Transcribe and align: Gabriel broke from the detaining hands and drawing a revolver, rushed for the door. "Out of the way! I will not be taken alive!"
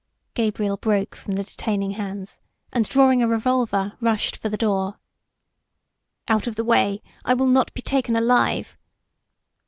Gabriel 0.33 0.77
broke 0.77 1.15
from 1.15 1.33
the 1.35 1.43
detaining 1.43 1.91
hands 1.91 2.39
and 2.73 2.89
drawing 2.89 3.21
a 3.21 3.27
revolver, 3.27 3.93
rushed 4.01 4.35
for 4.35 4.49
the 4.49 4.57
door. 4.57 4.97
"Out 6.27 6.47
of 6.47 6.55
the 6.55 6.63
way! 6.65 7.03
I 7.23 7.35
will 7.35 7.45
not 7.45 7.71
be 7.75 7.83
taken 7.83 8.15
alive!" 8.15 8.75